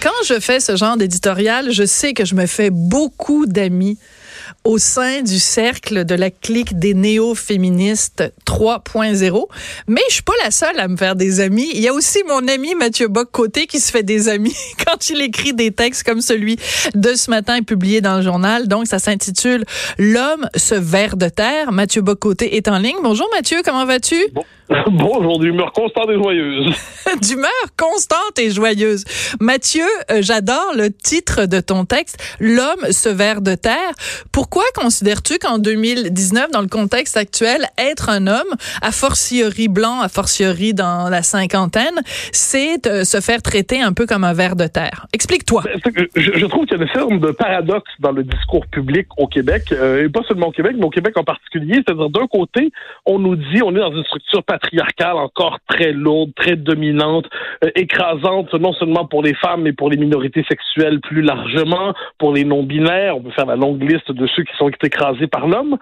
[0.00, 3.98] quand je fais ce genre d'éditorial, je sais que je me fais beaucoup d'amis
[4.64, 9.46] au sein du cercle de la clique des néo-féministes 3.0.
[9.88, 11.68] Mais je suis pas la seule à me faire des amis.
[11.74, 15.20] Il y a aussi mon ami Mathieu Bock-Côté qui se fait des amis quand il
[15.20, 16.56] écrit des textes comme celui
[16.94, 18.68] de ce matin publié dans le journal.
[18.68, 19.64] Donc, ça s'intitule
[19.98, 21.72] L'homme, ce ver de terre.
[21.72, 22.96] Mathieu Bock-Côté est en ligne.
[23.02, 24.16] Bonjour Mathieu, comment vas-tu?
[24.32, 24.44] Bon.
[24.90, 26.74] Bonjour, d'humeur constante et joyeuse.
[27.22, 29.04] d'humeur constante et joyeuse.
[29.40, 33.92] Mathieu, euh, j'adore le titre de ton texte, L'homme, ce ver de terre.
[34.40, 40.08] Pourquoi considères-tu qu'en 2019, dans le contexte actuel, être un homme, a fortiori blanc, a
[40.08, 42.00] fortiori dans la cinquantaine,
[42.32, 45.06] c'est euh, se faire traiter un peu comme un ver de terre?
[45.12, 45.64] Explique-toi.
[45.64, 49.26] Ben, je, trouve qu'il y a une forme de paradoxe dans le discours public au
[49.26, 51.82] Québec, euh, et pas seulement au Québec, mais au Québec en particulier.
[51.86, 52.72] C'est-à-dire, d'un côté,
[53.04, 57.26] on nous dit, on est dans une structure patriarcale encore très lourde, très dominante,
[57.62, 62.32] euh, écrasante, non seulement pour les femmes, mais pour les minorités sexuelles plus largement, pour
[62.32, 63.18] les non-binaires.
[63.18, 65.76] On peut faire la longue liste de ceux qui sont écrasés par l'homme.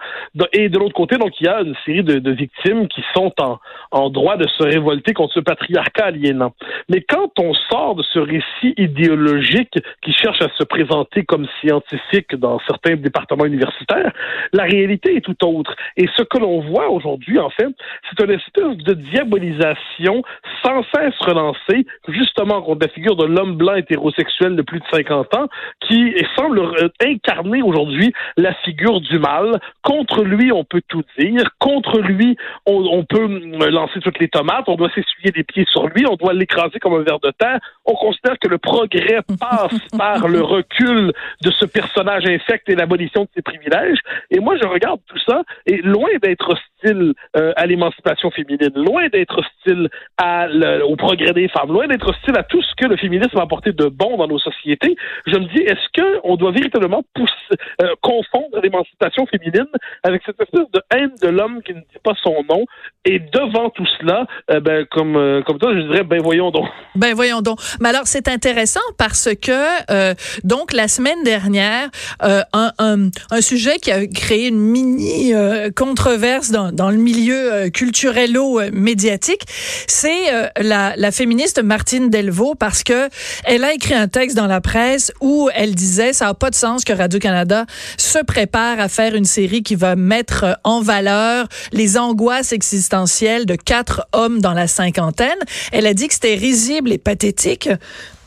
[0.53, 3.59] Et de l'autre côté, donc, il y a une série de, victimes qui sont en,
[3.91, 6.53] en droit de se révolter contre ce patriarcat aliénant.
[6.89, 12.35] Mais quand on sort de ce récit idéologique qui cherche à se présenter comme scientifique
[12.35, 14.11] dans certains départements universitaires,
[14.53, 15.75] la réalité est tout autre.
[15.97, 17.69] Et ce que l'on voit aujourd'hui, en fait,
[18.09, 20.23] c'est une espèce de diabolisation
[20.63, 25.35] sans cesse relancée, justement contre la figure de l'homme blanc hétérosexuel de plus de 50
[25.35, 25.47] ans,
[25.81, 26.61] qui semble
[27.03, 29.59] incarner aujourd'hui la figure du mal.
[29.83, 31.43] Contre lui, on peut tout dire.
[31.59, 33.27] Contre lui, on, on peut
[33.69, 34.65] lancer toutes les tomates.
[34.67, 36.05] On doit s'essuyer les pieds sur lui.
[36.07, 37.59] On doit l'écraser comme un ver de terre.
[37.85, 41.13] On considère que le progrès passe par le recul
[41.43, 43.99] de ce personnage infect et l'abolition de ses privilèges.
[44.31, 49.07] Et moi, je regarde tout ça et loin d'être hostile euh, à l'émancipation féminine, loin
[49.09, 50.47] d'être hostile à
[50.83, 53.71] au progrès des femmes, loin d'être hostile à tout ce que le féminisme a apporté
[53.71, 57.33] de bon dans nos sociétés, je me dis, est-ce qu'on doit véritablement pousser,
[57.81, 59.67] euh, confondre l'émancipation féminine
[60.03, 62.65] avec cette espèce de haine de l'homme qui ne dit pas son nom
[63.05, 66.65] et devant tout cela, euh, ben, comme, comme toi, je dirais, ben voyons donc.
[66.95, 67.59] Ben voyons donc.
[67.79, 73.91] Mais alors, c'est intéressant parce que, donc, la semaine dernière, un, un, un, sujet qui
[73.91, 75.33] a créé une mini
[75.75, 79.43] controverse dans, dans le milieu culturello-médiatique,
[79.87, 83.09] c'est euh, la, la, féministe Martine Delvaux parce que
[83.43, 86.55] elle a écrit un texte dans la presse où elle disait ça n'a pas de
[86.55, 87.65] sens que Radio-Canada
[88.09, 93.55] se prépare à faire une série qui va mettre en valeur les angoisses existentielles de
[93.55, 95.37] quatre hommes dans la cinquantaine.
[95.71, 97.69] Elle a dit que c'était risible et pathétique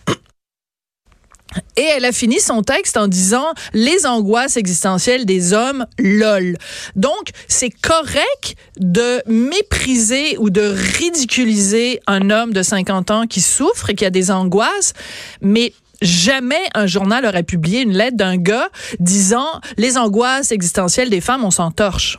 [1.76, 6.56] et elle a fini son texte en disant les angoisses existentielles des hommes, lol.
[6.94, 13.90] Donc, c'est correct de mépriser ou de ridiculiser un homme de 50 ans qui souffre
[13.90, 14.92] et qui a des angoisses,
[15.40, 18.68] mais jamais un journal aurait publié une lettre d'un gars
[19.00, 22.18] disant les angoisses existentielles des femmes, on s'en torche.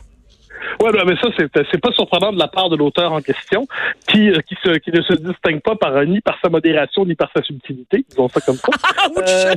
[0.80, 3.66] Oui, ben, mais ça, c'est pas surprenant de la part de l'auteur en question,
[4.08, 7.14] qui, euh, qui, se, qui ne se distingue pas par ni par sa modération ni
[7.14, 8.70] par sa subtilité, disons ça comme ça.
[9.18, 9.54] euh,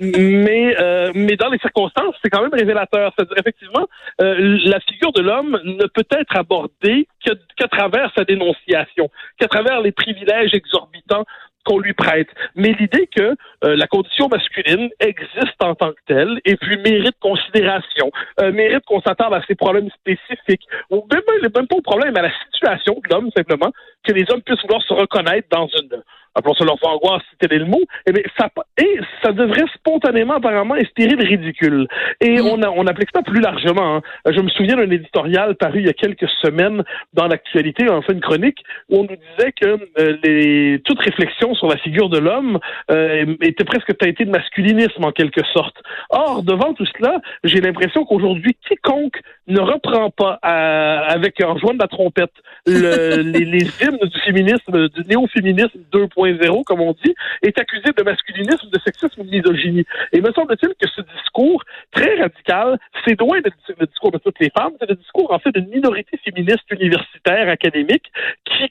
[0.00, 3.12] mais, euh, mais dans les circonstances, c'est quand même révélateur.
[3.16, 3.86] C'est-à-dire, effectivement,
[4.20, 9.80] euh, la figure de l'homme ne peut être abordée qu'à travers sa dénonciation, qu'à travers
[9.80, 11.24] les privilèges exorbitants
[11.66, 12.28] qu'on lui prête.
[12.54, 13.34] Mais l'idée que
[13.64, 18.10] euh, la condition masculine existe en tant que telle et puis mérite considération,
[18.40, 22.22] euh, mérite qu'on s'attarde à ses problèmes spécifiques, ou même, même pas au problème, à
[22.22, 23.72] la situation de l'homme simplement,
[24.04, 26.02] que les hommes puissent vouloir se reconnaître dans une
[26.36, 28.48] appelons ça leur angoisse, c'était le mot, et, eh ça,
[28.78, 31.88] et ça devrait spontanément, apparemment, inspirer le ridicule.
[32.20, 33.96] Et on, a, on applique ça plus largement.
[33.96, 34.02] Hein.
[34.26, 36.84] Je me souviens d'un éditorial paru il y a quelques semaines
[37.14, 41.54] dans l'actualité, en fait une chronique, où on nous disait que euh, les, toute réflexion
[41.56, 42.58] sur la figure de l'homme
[42.90, 45.76] euh, était presque teintée de masculinisme, en quelque sorte.
[46.10, 51.74] Or, devant tout cela, j'ai l'impression qu'aujourd'hui, quiconque ne reprend pas euh, avec en jouant
[51.74, 52.32] de la trompette
[52.66, 58.02] le, les, les hymnes du féminisme, du néo-féminisme 2.0, comme on dit, est accusé de
[58.02, 59.84] masculinisme, de sexisme ou de misogynie.
[60.12, 64.38] Et me semble-t-il que ce discours très radical, c'est loin d'être le discours de toutes
[64.40, 68.10] les femmes, c'est le discours en fait d'une minorité féministe universitaire, académique,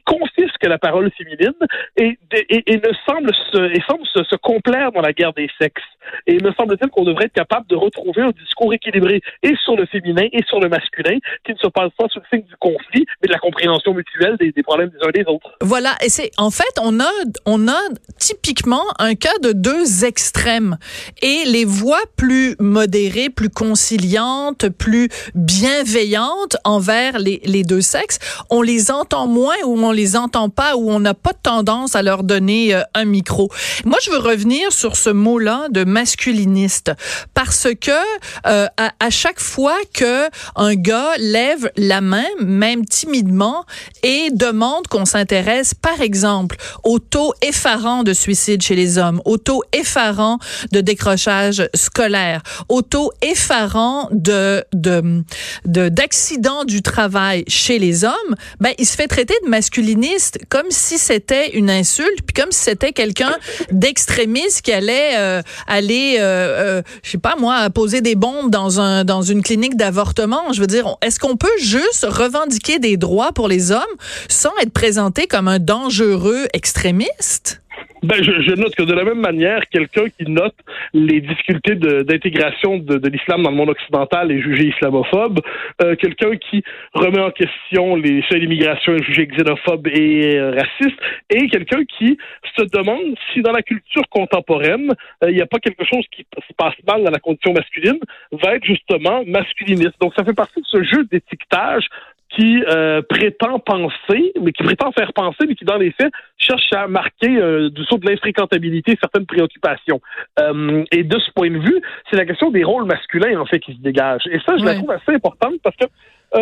[0.06, 1.54] confisque la parole féminine
[1.98, 5.83] et, ne semble se, et semble se, se complaire dans la guerre des sexes.
[6.28, 9.75] Et il me semble-t-il qu'on devrait être capable de retrouver un discours équilibré et sur
[9.75, 12.56] le féminin et sur le masculin, qui ne se passe pas sous le signe du
[12.60, 15.52] conflit, mais de la compréhension mutuelle des, problèmes des uns et des autres.
[15.62, 17.12] Voilà, et c'est en fait on a
[17.46, 17.80] on a
[18.18, 20.78] typiquement un cas de deux extrêmes
[21.22, 28.19] et les voix plus modérées, plus conciliantes, plus bienveillantes envers les, les deux sexes,
[28.50, 32.04] on les entend moins où on les entend pas, où on n'a pas tendance à
[32.04, 33.50] leur donner euh, un micro.
[33.86, 36.92] Moi, je veux revenir sur ce mot-là de masculiniste.
[37.34, 38.00] Parce que
[38.46, 43.66] euh, à, chaque fois que un gars lève la main, même timidement,
[44.04, 49.38] et demande qu'on s'intéresse, par exemple, au taux effarant de suicide chez les hommes, au
[49.38, 50.38] taux effarant
[50.72, 55.24] de décrochage scolaire, au taux effarant de de
[55.66, 61.00] d'accidents du travail chez les hommes, ben il se fait traiter de masculiniste comme si
[61.00, 63.36] c'était une insulte, puis comme si c'était quelqu'un
[63.72, 65.42] d'extrémiste qui allait euh,
[65.85, 69.77] aller, euh, euh, je sais pas moi, poser des bombes dans un dans une clinique
[69.77, 70.51] d'avortement.
[70.51, 73.81] Je veux dire, est-ce qu'on peut juste revendiquer des droits pour les hommes
[74.29, 77.61] sans être présenté comme un dangereux extrémiste?
[78.06, 80.54] Ben, je, je, note que de la même manière, quelqu'un qui note
[80.94, 85.40] les difficultés d'intégration de, de, l'islam dans le monde occidental est jugé islamophobe.
[85.81, 86.63] Euh, quelqu'un qui
[86.94, 91.00] remet en question les seuils d'immigration est jugé xénophobe et euh, raciste.
[91.31, 92.16] Et quelqu'un qui
[92.56, 94.92] se demande si dans la culture contemporaine,
[95.24, 97.98] euh, il n'y a pas quelque chose qui se passe mal dans la condition masculine,
[98.34, 99.96] va être justement masculiniste.
[100.00, 101.88] Donc ça fait partie de ce jeu d'étiquetage
[102.35, 106.71] qui euh, prétend penser, mais qui prétend faire penser, mais qui dans les faits cherche
[106.73, 110.01] à marquer euh, du saut de l'infréquentabilité certaines préoccupations.
[110.39, 113.59] Euh, et de ce point de vue, c'est la question des rôles masculins en fait
[113.59, 114.27] qui se dégagent.
[114.29, 115.85] Et ça, je la trouve assez importante parce que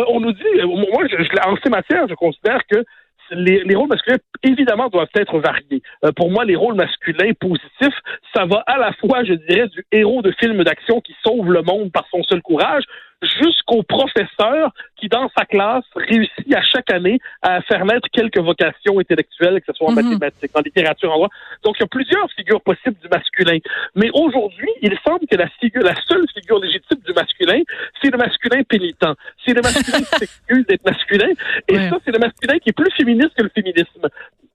[0.08, 2.84] on nous dit, moi, je, en ces matières, je considère que
[3.30, 5.82] les, les, rôles masculins, évidemment, doivent être variés.
[6.16, 7.98] pour moi, les rôles masculins positifs,
[8.34, 11.62] ça va à la fois, je dirais, du héros de film d'action qui sauve le
[11.62, 12.84] monde par son seul courage,
[13.24, 18.98] jusqu'au professeur qui, dans sa classe, réussit à chaque année à faire naître quelques vocations
[18.98, 20.02] intellectuelles, que ce soit en mhm.
[20.02, 21.30] mathématiques, en littérature, en droit.
[21.64, 23.58] Donc, il y a plusieurs figures possibles du masculin.
[23.94, 27.23] Mais aujourd'hui, il semble que la figure, la seule figure légitime du masculin,
[28.02, 29.06] c'est le masculin pénitent.
[29.44, 31.32] C'est le masculin qui s'excuse d'être masculin.
[31.68, 34.08] Et ça, c'est le masculin qui est plus féministe que le féminisme.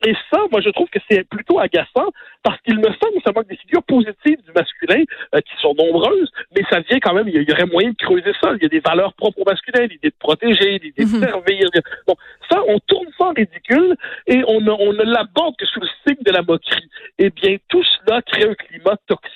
[0.06, 2.08] Et ça, moi, je trouve que c'est plutôt agaçant
[2.42, 5.04] parce qu'il me semble que ça manque des figures positives du masculin
[5.36, 8.32] euh, qui sont nombreuses, mais ça vient quand même, il y aurait moyen de creuser
[8.42, 8.54] ça.
[8.56, 11.22] Il y a des valeurs propres au masculin, l'idée de protéger, l'idée de mhm.
[11.22, 11.70] servir.
[12.08, 12.16] Bon,
[12.50, 13.96] ça, on tourne ça en ridicule
[14.26, 16.90] et on ne, on ne l'aborde que sous le signe de la moquerie.
[17.18, 19.29] Eh bien, tout cela crée un climat toxique,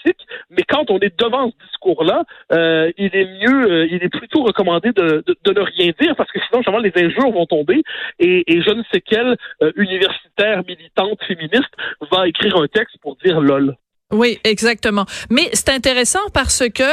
[0.56, 4.44] mais quand on est devant ce discours-là, euh, il est mieux, euh, il est plutôt
[4.44, 7.84] recommandé de, de, ne rien dire parce que sinon, justement, les injures vont tomber
[8.20, 9.36] et, et je ne sais quel
[9.76, 11.74] universitaire militante féministe
[12.12, 13.76] va écrire un texte pour dire lol.
[14.14, 15.06] Oui, exactement.
[15.32, 16.84] Mais c'est intéressant parce que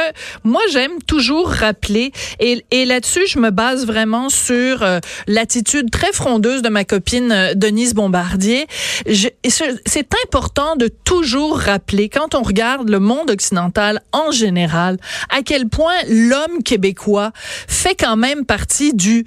[0.43, 6.63] moi, j'aime toujours rappeler, et, là-dessus, je me base vraiment sur euh, l'attitude très frondeuse
[6.63, 8.65] de ma copine euh, Denise Bombardier.
[9.05, 14.97] C'est important de toujours rappeler, quand on regarde le monde occidental en général,
[15.29, 17.31] à quel point l'homme québécois
[17.67, 19.25] fait quand même partie du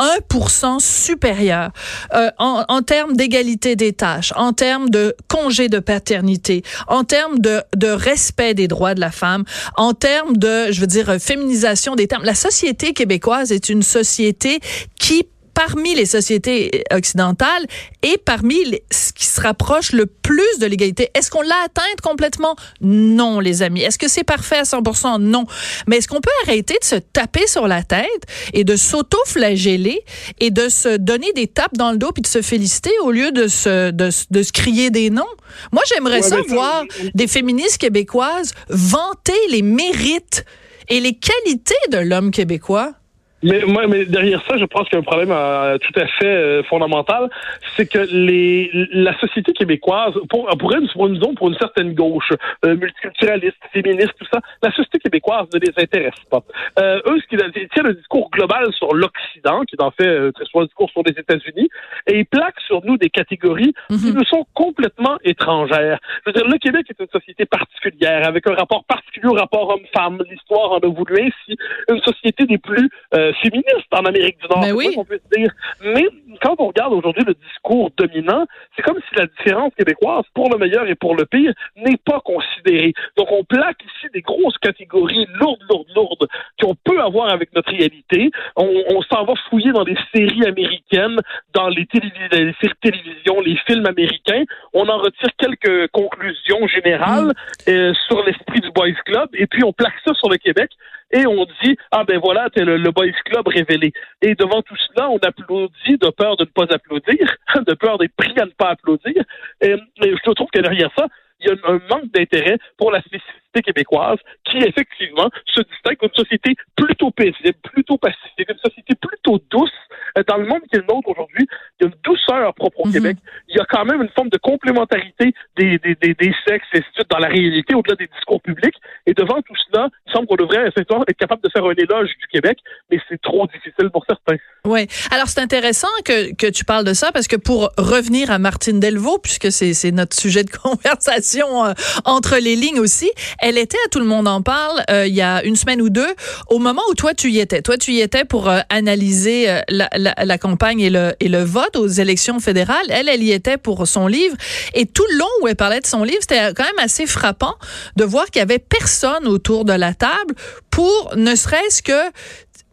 [0.00, 1.70] 1% supérieur
[2.14, 7.38] euh, en, en, termes d'égalité des tâches, en termes de congé de paternité, en termes
[7.38, 9.44] de, de respect des droits de la femme,
[9.76, 12.24] en termes de, je veux dire, féminisation des termes.
[12.24, 14.60] La société québécoise est une société
[14.98, 15.26] qui
[15.66, 17.66] parmi les sociétés occidentales
[18.02, 18.56] et parmi
[18.90, 21.10] ce qui se rapproche le plus de l'égalité.
[21.14, 22.56] Est-ce qu'on l'a atteinte complètement?
[22.80, 23.82] Non, les amis.
[23.82, 25.20] Est-ce que c'est parfait à 100%?
[25.20, 25.44] Non.
[25.86, 28.22] Mais est-ce qu'on peut arrêter de se taper sur la tête
[28.54, 30.02] et de s'auto-flageller
[30.38, 33.30] et de se donner des tapes dans le dos puis de se féliciter au lieu
[33.30, 35.24] de se, de, de se crier des noms?
[35.72, 40.46] Moi, j'aimerais ça voir des féministes québécoises vanter les mérites
[40.88, 42.94] et les qualités de l'homme québécois.
[43.42, 46.06] Mais moi, mais derrière ça, je pense qu'il y a un problème euh, tout à
[46.06, 47.30] fait euh, fondamental,
[47.76, 52.32] c'est que les la société québécoise, pour, pour une, pour une, pour une certaine gauche,
[52.64, 56.42] euh, multiculturaliste, féministe, tout ça, la société québécoise ne les intéresse pas.
[56.78, 60.44] Euh, eux, ce qu'ils tiennent un discours global sur l'Occident, qui est en fait très
[60.44, 61.68] souvent un discours sur les États-Unis,
[62.06, 64.18] et ils plaquent sur nous des catégories qui mhm.
[64.18, 65.98] nous sont complètement étrangères.
[66.26, 69.70] Je veux dire, le Québec est une société particulière, avec un rapport particulier au rapport
[69.70, 70.22] homme-femme.
[70.30, 71.56] L'histoire en a voulu ainsi
[71.88, 72.90] une société des plus
[73.34, 74.60] féministe en Amérique du Nord.
[74.60, 74.94] Mais ben oui.
[74.96, 75.50] On peut dire.
[75.82, 76.06] Mais
[76.40, 78.46] quand on regarde aujourd'hui le discours dominant,
[78.76, 82.20] c'est comme si la différence québécoise, pour le meilleur et pour le pire, n'est pas
[82.20, 82.92] considérée.
[83.16, 86.28] Donc on plaque ici des grosses catégories lourdes, lourdes, lourdes
[86.60, 88.30] qu'on peut avoir avec notre réalité.
[88.56, 91.18] On, on s'en va fouiller dans les séries américaines,
[91.54, 94.44] dans les, les séries de télévision, les films américains.
[94.72, 97.32] On en retire quelques conclusions générales
[97.66, 97.70] mm.
[97.70, 100.70] euh, sur l'esprit du Boys Club et puis on plaque ça sur le Québec
[101.12, 103.92] et on dit ah ben voilà t'es le, le Boys Club révélé.
[104.22, 107.36] Et devant tout cela on applaudit de peur de ne pas applaudir
[107.66, 109.22] de peur d'être pris à ne pas applaudir.
[109.60, 111.06] Et, je trouve que derrière ça
[111.40, 115.98] il y a un manque d'intérêt pour la spécificité société québécoise qui, effectivement, se distingue
[116.00, 119.70] d'une société plutôt paisible, plutôt pacifique, une société plutôt douce.
[120.18, 121.46] Euh, dans le monde qui est le nôtre aujourd'hui,
[121.80, 122.92] il y a une douceur propre au mhm.
[122.92, 123.16] Québec.
[123.48, 126.82] Il y a quand même une forme de complémentarité des, des, des, des sexes et
[127.08, 128.74] dans la réalité au-delà des discours publics.
[129.06, 132.26] Et devant tout cela, il semble qu'on devrait être capable de faire un éloge du
[132.32, 132.58] Québec,
[132.90, 134.36] mais c'est trop difficile pour certains.
[134.64, 134.86] Oui.
[135.10, 138.80] Alors, c'est intéressant que, que tu parles de ça parce que pour revenir à Martine
[138.80, 141.72] Delvaux, puisque c'est notre sujet de conversation euh,
[142.04, 145.22] entre les lignes aussi, elle était à Tout le monde en parle euh, il y
[145.22, 146.14] a une semaine ou deux,
[146.48, 147.62] au moment où toi, tu y étais.
[147.62, 151.42] Toi, tu y étais pour euh, analyser la, la, la, campagne et le, et le
[151.42, 152.86] vote aux élections fédérales.
[152.88, 154.36] Elle, elle y était pour son livre.
[154.74, 157.54] Et tout le long où elle parlait de son livre, c'était quand même assez frappant
[157.96, 160.34] de voir qu'il y avait personne autour de la table
[160.70, 162.10] pour ne serait-ce que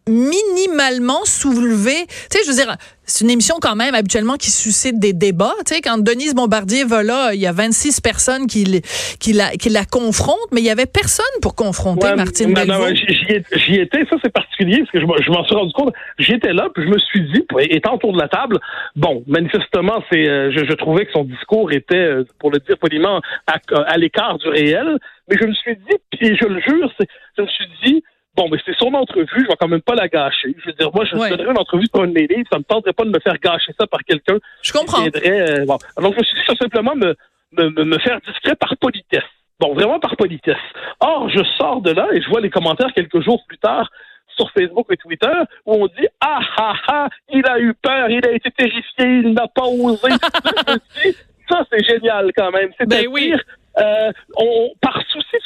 [0.08, 2.76] minimalement soulever, tu sais, je veux dire,
[3.08, 5.54] c'est une émission quand même habituellement qui suscite des débats.
[5.66, 8.82] Tu sais, quand Denise Bombardier va là, il y a 26 personnes qui,
[9.18, 12.94] qui, la, qui la confrontent, mais il y avait personne pour confronter Martine non, non,
[12.94, 15.94] j'y étais, ça c'est particulier, parce que je, m'en suis rendu compte.
[16.18, 18.58] J'étais là, puis je me suis dit, étant autour de la table,
[18.94, 23.20] bon, manifestement, c'est, euh, je, trouvais que son discours était, euh, pour le dire poliment,
[23.46, 24.98] à, à l'écart du réel,
[25.28, 26.92] mais je me suis dit, puis je le jure,
[27.36, 28.04] je me suis dit,
[28.38, 30.54] Bon, mais c'est son entrevue, je vais quand même pas la gâcher.
[30.60, 31.28] Je veux dire, moi, je ouais.
[31.28, 33.36] donnerais une entrevue pour un de mes livres, ça me tenterait pas de me faire
[33.42, 34.38] gâcher ça par quelqu'un.
[34.62, 35.04] Je comprends.
[35.04, 35.76] Euh, bon.
[36.00, 37.16] Donc, je me suis dit, simplement me,
[37.50, 39.24] me, me faire discret par politesse.
[39.58, 40.54] Bon, vraiment par politesse.
[41.00, 43.90] Or, je sors de là et je vois les commentaires quelques jours plus tard
[44.36, 45.34] sur Facebook et Twitter
[45.66, 49.32] où on dit ah ah ah, il a eu peur, il a été terrifié, il
[49.32, 50.10] n'a pas osé.
[51.50, 52.70] ça c'est génial quand même.
[52.78, 53.34] C'est ben oui.
[53.80, 55.36] Euh, on, par souci,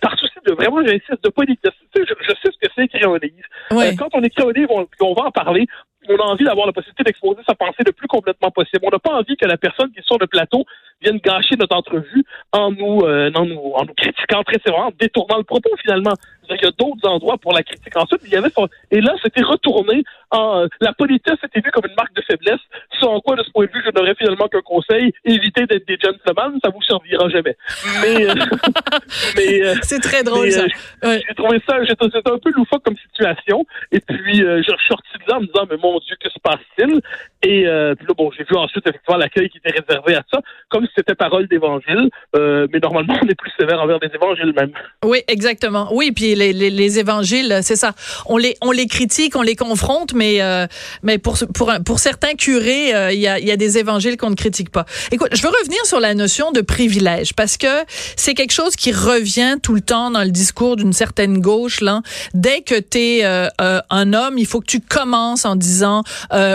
[0.00, 1.72] par souci de vraiment, j'insiste, de politesse.
[1.94, 3.48] je, je, sais ce que c'est écrire un livre.
[3.72, 5.66] Euh, quand on écrit un livre, on, on va en parler
[6.08, 8.84] on a envie d'avoir la possibilité d'exposer sa pensée le plus complètement possible.
[8.84, 10.64] On n'a pas envie que la personne qui est sur le plateau
[11.02, 14.92] vienne gâcher notre entrevue en nous, euh, en nous, en nous critiquant très sévèrement, en
[14.98, 16.14] détournant le propos finalement.
[16.50, 17.96] Il y a d'autres endroits pour la critique.
[17.96, 18.68] Ensuite, il y avait son...
[18.90, 22.60] et là, c'était retourné en euh, la politesse était vue comme une marque de faiblesse.
[23.00, 25.98] Sans quoi, de ce point de vue, je n'aurais finalement qu'un conseil évitez d'être des
[26.02, 27.56] gentlemen, ça vous servira jamais.
[28.02, 28.34] Mais, euh,
[29.36, 30.64] mais c'est très drôle ça.
[31.02, 33.64] J'ai trouvé ça, c'était un peu loufoque comme situation.
[33.92, 36.38] Et puis, je suis sorti de là en me disant, mais mon Dieu, que se
[36.42, 37.00] passe-t-il?
[37.42, 37.64] Et
[37.96, 41.14] puis là, bon, j'ai vu ensuite effectivement l'accueil qui était réservé à ça, comme c'était
[41.14, 44.72] parole d'évangile, euh, mais normalement, on est plus sévère envers des évangiles même.
[45.04, 45.88] Oui, exactement.
[45.92, 47.94] Oui, puis les, les, les évangiles, c'est ça.
[48.26, 50.66] On les, on les critique, on les confronte, mais, euh,
[51.02, 54.30] mais pour, pour, pour certains curés, euh, il y, a, y a des évangiles qu'on
[54.30, 54.86] ne critique pas.
[55.10, 57.84] Écoute, je veux revenir sur la notion de privilège, parce que
[58.16, 61.80] c'est quelque chose qui revient tout le temps dans le discours d'une certaine gauche.
[61.80, 62.02] Là.
[62.34, 66.02] Dès que tu es un homme, il faut que tu commences en disant,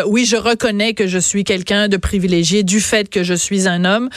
[0.06, 3.86] oui, je reconnais que je suis quelqu'un de privilégié du fait que je suis un
[3.86, 4.10] homme.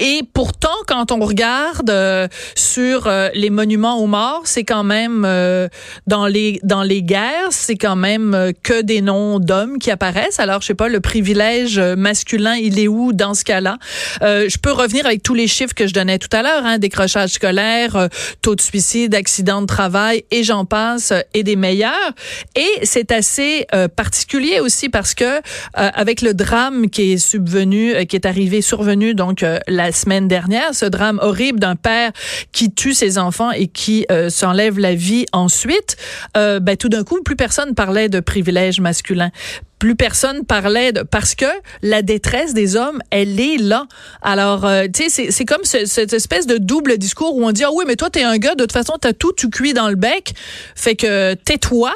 [0.00, 4.84] Euh, et pourtant, quand on regarde euh, sur euh, les monuments aux morts, c'est quand
[4.84, 5.68] même euh,
[6.06, 10.40] dans les dans les guerres, c'est quand même que des noms d'hommes qui apparaissent.
[10.40, 13.78] Alors, je sais pas, le privilège masculin, il est où dans ce cas-là?
[14.22, 17.30] Je peux revenir avec tous les chiffres que je donnais tout à l'heure, hein, décrochage
[17.30, 18.08] scolaire,
[18.42, 22.12] taux de suicide, accident de travail, et j'en passe, et des meilleurs.
[22.56, 25.40] Et c'est assez particulier aussi parce que
[25.74, 30.74] avec le drame qui est subvenu, qui est arrivé, survenu, donc la la semaine dernière,
[30.74, 32.12] ce drame horrible d'un père
[32.52, 35.96] qui tue ses enfants et qui euh, s'enlève la vie ensuite,
[36.36, 39.30] euh, ben, tout d'un coup, plus personne parlait de privilège masculin
[39.78, 41.46] plus personne parlait de parce que
[41.82, 43.86] la détresse des hommes elle est là.
[44.22, 47.70] Alors euh, tu sais c'est comme cette espèce de double discours où on dit ah
[47.72, 49.94] oui mais toi t'es un gars de toute façon t'as tout tu cuis dans le
[49.94, 50.34] bec.
[50.74, 51.92] Fait que tais-toi.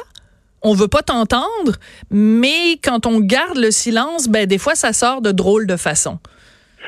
[0.61, 1.73] On veut pas t'entendre.
[2.09, 6.19] Mais quand on garde le silence ben des fois ça sort de drôle de façon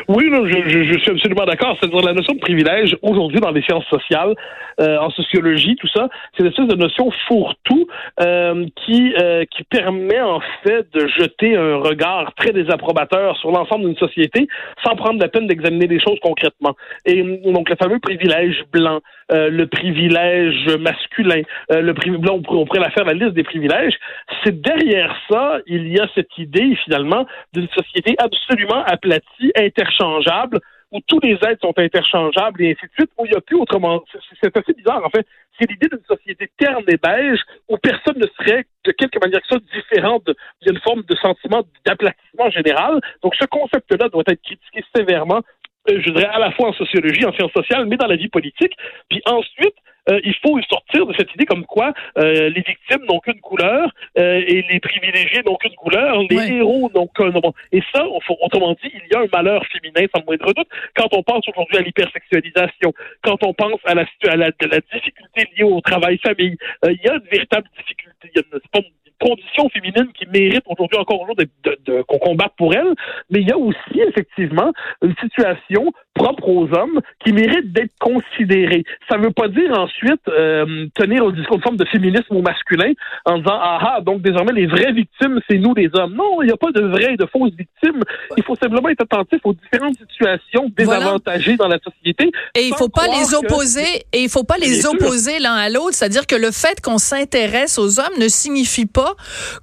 [0.07, 1.77] oui, je, suis absolument d'accord.
[1.79, 4.35] C'est-à-dire la notion de privilège aujourd'hui dans les sciences sociales,
[4.81, 7.87] euh, en sociologie, tout ça, c'est une espèce de notion fourre-tout
[8.21, 13.85] euh, qui euh, qui permet en fait de jeter un regard très désapprobateur sur l'ensemble
[13.85, 14.47] d'une société
[14.83, 16.75] sans prendre la peine d'examiner les choses concrètement.
[17.05, 18.99] Et donc le fameux privilège blanc,
[19.29, 23.95] le privilège masculin, le privilège, on, on pourrait la faire la liste des privilèges.
[24.43, 30.59] C'est derrière ça, il y a cette idée finalement d'une société absolument aplatie, interchangeable,
[30.91, 33.57] où tous les êtres sont interchangeables et ainsi de suite, où il n'y a plus
[33.57, 34.03] autrement.
[34.41, 35.27] C'est assez bizarre, en fait.
[35.59, 37.39] C'est l'idée d'une société terne et beige
[37.69, 40.21] où personne ne serait de quelque manière que ça différent.
[40.61, 43.01] Il forme de sentiment d'aplatissement général.
[43.23, 45.41] Donc, ce concept-là doit être critiqué sévèrement
[45.87, 48.73] je dirais à la fois en sociologie, en sciences sociales, mais dans la vie politique.
[49.09, 49.75] Puis ensuite,
[50.09, 53.91] euh, il faut sortir de cette idée comme quoi euh, les victimes n'ont qu'une couleur
[54.19, 57.53] euh, et les privilégiés n'ont qu'une couleur, les héros n'ont qu'un nom.
[57.71, 58.05] Et ça,
[58.41, 60.67] autrement dit, il y a un malheur féminin sans moindre doute.
[60.95, 65.49] Quand on pense aujourd'hui à l'hypersexualisation, quand on pense à la, à la, la difficulté
[65.57, 68.29] liée au travail-famille, il y a une véritable difficulté.
[68.33, 68.83] Il y a une,
[69.19, 72.93] condition féminine qui mérite aujourd'hui encore aujourd'hui de, de, qu'on combatte pour elle,
[73.29, 78.83] mais il y a aussi effectivement une situation propre aux hommes qui mérite d'être considérée.
[79.09, 82.41] Ça ne veut pas dire ensuite euh, tenir au discours de forme de féminisme au
[82.41, 82.93] masculin
[83.25, 86.15] en disant ah ah donc désormais les vraies victimes c'est nous les hommes.
[86.15, 88.01] Non, il n'y a pas de vraies et de fausses victimes.
[88.37, 92.31] Il faut simplement être attentif aux différentes situations désavantagées dans la société.
[92.55, 95.93] Et il faut pas les opposer et il faut pas les opposer l'un à l'autre,
[95.93, 99.04] c'est-à-dire que le fait qu'on s'intéresse aux hommes ne signifie pas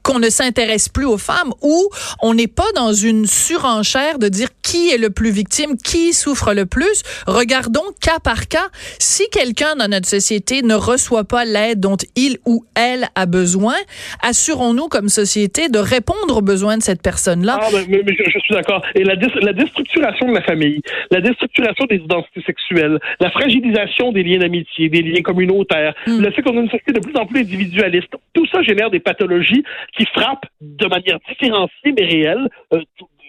[0.02, 1.88] qu'on ne s'intéresse plus aux femmes ou
[2.22, 6.54] on n'est pas dans une surenchère de dire qui est le plus victime, qui souffre
[6.54, 7.02] le plus.
[7.26, 8.68] Regardons cas par cas.
[8.98, 13.74] Si quelqu'un dans notre société ne reçoit pas l'aide dont il ou elle a besoin,
[14.22, 17.58] assurons-nous comme société de répondre aux besoins de cette personne-là.
[17.60, 18.82] Ah, mais, je, suis d'accord.
[18.94, 20.80] Et la, la déstructuration de la famille,
[21.10, 26.20] la déstructuration des identités sexuelles, la fragilisation des liens d'amitié, des liens communautaires, hmm.
[26.20, 29.00] le fait qu'on a une société de plus en plus individualiste, tout ça génère des
[29.00, 29.31] pathologies
[29.96, 32.80] qui frappent de manière différenciée mais réelle euh,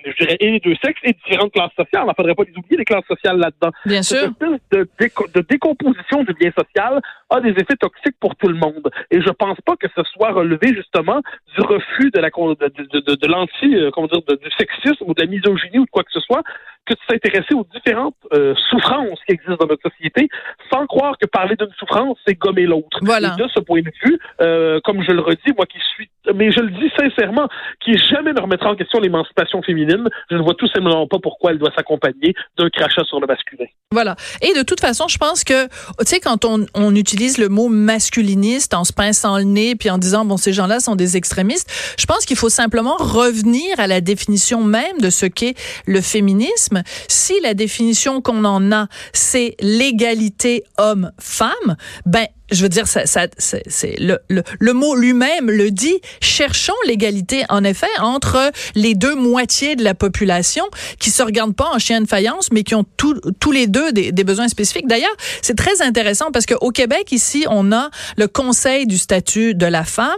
[0.06, 2.04] je dirais, et les deux sexes et différentes classes sociales.
[2.04, 3.72] Il ne faudrait pas les oublier, les classes sociales là-dedans.
[3.86, 4.32] Bien sûr.
[4.42, 7.02] De, de, décomposition du bien social
[7.34, 8.90] a des effets toxiques pour tout le monde.
[9.12, 11.22] Et je pense pas que ce soit relevé, justement,
[11.56, 15.28] du refus de la de, de, l'anti, euh, comment dire, du sexisme ou de la
[15.28, 16.44] misogynie ou de quoi que ce soit,
[16.86, 20.30] que de s'intéresser aux différentes euh, souffrances qui existent dans notre société,
[20.72, 23.00] sans croire que parler d'une souffrance, c'est gommer l'autre.
[23.02, 23.36] Voilà.
[23.38, 26.52] Et de ce point de vue, euh, comme je le redis, moi qui suis, mais
[26.52, 27.48] je le dis sincèrement,
[27.80, 31.52] qui jamais ne remettra en question l'émancipation féminine, je ne vois tout simplement pas pourquoi
[31.52, 33.66] elle doit s'accompagner d'un crachat sur le masculin.
[33.92, 34.16] Voilà.
[34.42, 37.70] Et de toute façon, je pense que, tu sais, quand on, on utilise le mot
[37.70, 41.70] masculiniste en se pinçant le nez puis en disant, bon, ces gens-là sont des extrémistes,
[41.98, 46.84] je pense qu'il faut simplement revenir à la définition même de ce qu'est le féminisme.
[47.08, 53.28] Si la définition qu'on en a, c'est l'égalité homme-femme, ben je veux dire, ça, ça
[53.38, 56.00] c'est le, le, le, mot lui-même le dit.
[56.22, 60.66] Cherchons l'égalité, en effet, entre les deux moitiés de la population
[61.00, 64.12] qui se regardent pas en chien de faïence, mais qui ont tous les deux des,
[64.12, 64.88] des besoins spécifiques.
[64.88, 69.66] D'ailleurs, c'est très intéressant parce qu'au Québec, ici, on a le Conseil du statut de
[69.66, 70.12] la femme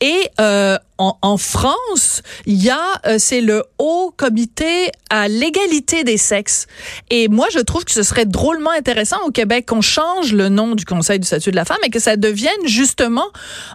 [0.00, 6.04] et euh, en, en, France, il y a, euh, c'est le Haut Comité à l'égalité
[6.04, 6.66] des sexes.
[7.10, 10.74] Et moi, je trouve que ce serait drôlement intéressant au Québec qu'on change le nom
[10.74, 13.26] du Conseil du statut de la femme et que ça devienne justement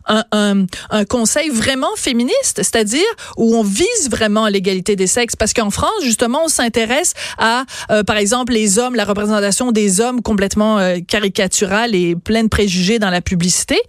[0.05, 3.05] un, un, un conseil vraiment féministe, c'est-à-dire
[3.37, 5.35] où on vise vraiment l'égalité des sexes.
[5.35, 10.01] Parce qu'en France, justement, on s'intéresse à, euh, par exemple, les hommes, la représentation des
[10.01, 13.79] hommes complètement euh, caricaturale et pleine de préjugés dans la publicité.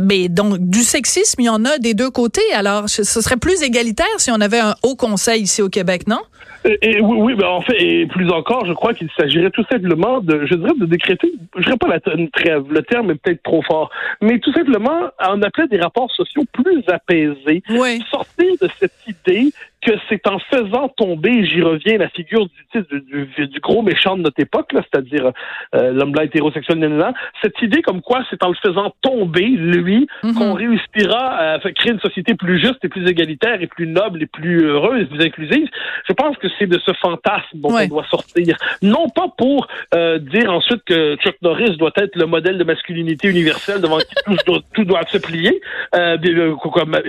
[0.00, 2.42] Mais donc, du sexisme, il y en a des deux côtés.
[2.52, 6.20] Alors, ce serait plus égalitaire si on avait un haut conseil ici au Québec, non?
[6.64, 10.20] Et, oui, oui ben en fait, et plus encore, je crois qu'il s'agirait tout simplement
[10.20, 13.60] de, je dirais, de décréter, je dirais pas la, trêve, le terme est peut-être trop
[13.62, 13.90] fort,
[14.22, 17.62] mais tout simplement en appeler des rapports sociaux plus apaisés.
[17.68, 18.02] Oui.
[18.10, 19.52] Sortir de cette idée
[19.84, 24.22] que c'est en faisant tomber, j'y reviens, la figure du, du, du, gros méchant de
[24.22, 25.30] notre époque, c'est-à-dire
[25.74, 30.34] euh, l'homme blanc hétérosexuel, cette idée comme quoi c'est en le faisant tomber, lui, mm-hmm.
[30.34, 34.26] qu'on réussira à créer une société plus juste et plus égalitaire et plus noble et
[34.26, 35.68] plus heureuse, plus inclusive.
[36.08, 38.56] Je pense que c'est de ce fantasme dont on doit sortir.
[38.82, 43.28] Non pas pour euh, dire ensuite que Chuck Norris doit être le modèle de masculinité
[43.28, 45.60] universelle devant qui tout, doit, tout doit se plier,
[45.94, 46.16] euh,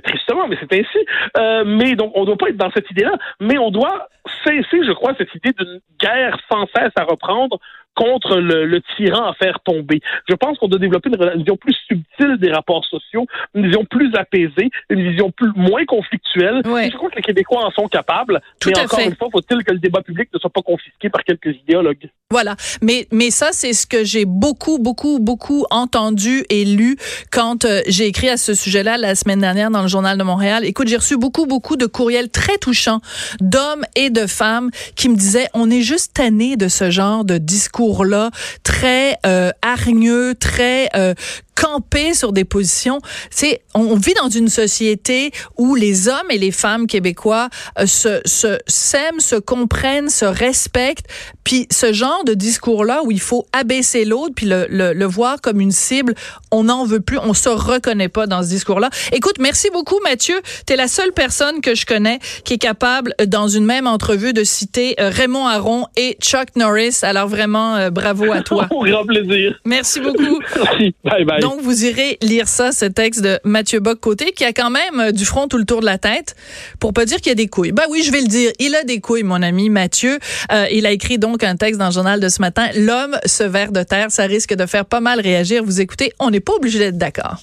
[0.04, 1.66] tristement, mais c'est ainsi.
[1.66, 4.08] Mais donc, on ne doit pas être dans cette idée-là, mais on doit
[4.46, 7.60] cesser, je crois, cette idée d'une guerre sans cesse à reprendre
[7.96, 10.02] contre le, tyran à faire tomber.
[10.30, 14.14] Je pense qu'on doit développer une vision plus subtile des rapports sociaux, une vision plus
[14.16, 16.62] apaisée, une vision plus moins conflictuelle.
[16.64, 18.42] Je crois que les Québécois en sont capables.
[18.66, 21.56] mais encore une fois, faut-il que le débat public ne soit pas confisqué par quelques
[21.56, 22.10] idéologues?
[22.30, 22.56] Voilà.
[22.82, 26.98] Mais, mais ça, c'est ce que j'ai beaucoup, beaucoup, beaucoup entendu et lu
[27.32, 30.66] quand euh, j'ai écrit à ce sujet-là la semaine dernière dans le Journal de Montréal.
[30.66, 33.00] Écoute, j'ai reçu beaucoup, beaucoup de courriels très touchants
[33.40, 37.38] d'hommes et de femmes qui me disaient, on est juste tanné de ce genre de
[37.38, 38.32] discours là
[38.64, 41.14] très euh, hargneux, très euh,
[41.56, 43.00] camper sur des positions.
[43.30, 48.22] C'est on vit dans une société où les hommes et les femmes québécois euh, se
[48.26, 51.08] se s'aiment, se comprennent, se respectent.
[51.44, 55.42] Puis ce genre de discours-là où il faut abaisser l'autre puis le, le, le, voir
[55.42, 56.16] comme une cible,
[56.52, 58.90] on n'en veut plus, on se reconnaît pas dans ce discours-là.
[59.14, 60.42] Écoute, merci beaucoup Mathieu.
[60.68, 64.34] Tu es la seule personne que je connais qui est capable dans une même entrevue
[64.34, 67.00] de citer euh, Raymond Aron et Chuck Norris.
[67.04, 68.68] Alors vraiment euh, bravo à toi.
[68.72, 69.60] Au grand plaisir.
[69.66, 70.42] Merci beaucoup.
[70.56, 70.96] Merci.
[71.04, 71.45] Bye bye.
[71.46, 75.12] Donc vous irez lire ça, ce texte de Mathieu Bock-Côté qui a quand même euh,
[75.12, 76.36] du front tout le tour de la tête
[76.80, 77.72] pour pas dire qu'il y a des couilles.
[77.72, 78.52] Ben oui, je vais le dire.
[78.58, 80.18] Il a des couilles, mon ami Mathieu.
[80.52, 82.68] Euh, il a écrit donc un texte dans le journal de ce matin.
[82.76, 84.10] L'homme se verre de terre.
[84.10, 85.64] Ça risque de faire pas mal réagir.
[85.64, 87.38] Vous écoutez, on n'est pas obligé d'être d'accord.